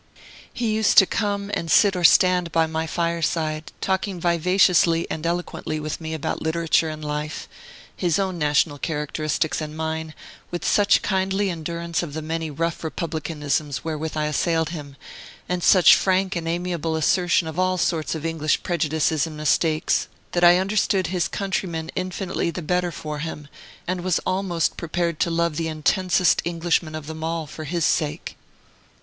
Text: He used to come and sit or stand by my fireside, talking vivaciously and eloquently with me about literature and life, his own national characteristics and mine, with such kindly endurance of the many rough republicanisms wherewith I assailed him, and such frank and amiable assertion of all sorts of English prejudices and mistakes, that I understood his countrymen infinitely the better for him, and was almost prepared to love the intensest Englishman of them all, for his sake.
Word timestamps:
He 0.51 0.71
used 0.73 0.97
to 0.97 1.05
come 1.05 1.51
and 1.53 1.69
sit 1.69 1.95
or 1.95 2.03
stand 2.03 2.51
by 2.51 2.65
my 2.65 2.87
fireside, 2.87 3.71
talking 3.81 4.19
vivaciously 4.19 5.05
and 5.11 5.27
eloquently 5.27 5.79
with 5.79 6.01
me 6.01 6.15
about 6.15 6.41
literature 6.41 6.89
and 6.89 7.05
life, 7.05 7.47
his 7.95 8.17
own 8.17 8.39
national 8.39 8.79
characteristics 8.79 9.61
and 9.61 9.77
mine, 9.77 10.15
with 10.49 10.65
such 10.65 11.03
kindly 11.03 11.51
endurance 11.51 12.01
of 12.01 12.15
the 12.15 12.23
many 12.23 12.49
rough 12.49 12.79
republicanisms 12.83 13.83
wherewith 13.83 14.17
I 14.17 14.25
assailed 14.25 14.69
him, 14.69 14.95
and 15.47 15.61
such 15.61 15.93
frank 15.93 16.35
and 16.35 16.47
amiable 16.47 16.95
assertion 16.95 17.47
of 17.47 17.59
all 17.59 17.77
sorts 17.77 18.15
of 18.15 18.25
English 18.25 18.63
prejudices 18.63 19.27
and 19.27 19.37
mistakes, 19.37 20.07
that 20.31 20.43
I 20.43 20.57
understood 20.57 21.07
his 21.13 21.27
countrymen 21.27 21.91
infinitely 21.95 22.49
the 22.49 22.63
better 22.63 22.91
for 22.91 23.19
him, 23.19 23.49
and 23.87 24.01
was 24.01 24.17
almost 24.25 24.77
prepared 24.77 25.19
to 25.19 25.29
love 25.29 25.57
the 25.57 25.67
intensest 25.67 26.41
Englishman 26.43 26.95
of 26.95 27.05
them 27.05 27.23
all, 27.23 27.45
for 27.45 27.65
his 27.65 27.85
sake. 27.85 28.35